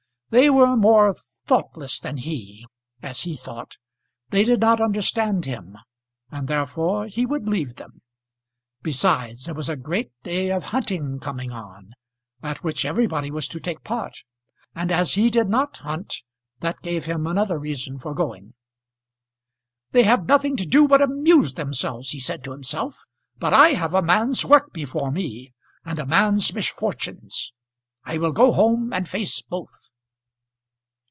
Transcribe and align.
They 0.33 0.49
were 0.49 0.77
more 0.77 1.13
thoughtless 1.13 1.99
than 1.99 2.15
he 2.15 2.65
as 3.03 3.23
he 3.23 3.35
thought; 3.35 3.75
they 4.29 4.45
did 4.45 4.61
not 4.61 4.79
understand 4.79 5.43
him, 5.43 5.77
and 6.31 6.47
therefore 6.47 7.07
he 7.07 7.25
would 7.25 7.49
leave 7.49 7.75
them. 7.75 8.01
Besides, 8.81 9.43
there 9.43 9.53
was 9.53 9.67
a 9.67 9.75
great 9.75 10.11
day 10.23 10.49
of 10.49 10.63
hunting 10.71 11.19
coming 11.19 11.51
on, 11.51 11.95
at 12.41 12.63
which 12.63 12.85
everybody 12.85 13.29
was 13.29 13.45
to 13.49 13.59
take 13.59 13.79
a 13.79 13.81
part, 13.81 14.19
and 14.73 14.89
as 14.89 15.15
he 15.15 15.29
did 15.29 15.49
not 15.49 15.75
hunt 15.79 16.21
that 16.61 16.81
gave 16.81 17.03
him 17.07 17.27
another 17.27 17.59
reason 17.59 17.99
for 17.99 18.13
going. 18.15 18.53
"They 19.91 20.03
have 20.03 20.29
nothing 20.29 20.55
to 20.55 20.65
do 20.65 20.87
but 20.87 21.01
amuse 21.01 21.55
themselves," 21.55 22.11
he 22.11 22.21
said 22.21 22.41
to 22.45 22.51
himself; 22.53 23.03
"but 23.37 23.53
I 23.53 23.73
have 23.73 23.93
a 23.93 24.01
man's 24.01 24.45
work 24.45 24.71
before 24.71 25.11
me, 25.11 25.51
and 25.83 25.99
a 25.99 26.05
man's 26.05 26.53
misfortunes. 26.53 27.51
I 28.05 28.17
will 28.17 28.31
go 28.31 28.53
home 28.53 28.93
and 28.93 29.09
face 29.09 29.41
both." 29.41 29.89